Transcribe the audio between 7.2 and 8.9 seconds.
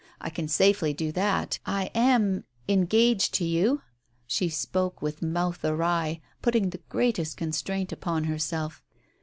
constraint upon herself.